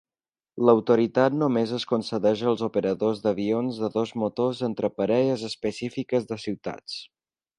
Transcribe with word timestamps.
L'autoritat 0.67 1.35
només 1.41 1.73
es 1.79 1.85
concedeix 1.91 2.41
als 2.53 2.63
operadors 2.69 3.21
d'avions 3.27 3.81
de 3.83 3.91
dos 3.99 4.15
motors 4.23 4.63
entre 4.71 4.93
parelles 5.01 5.47
específiques 5.51 6.29
de 6.33 6.41
ciutats. 6.49 6.99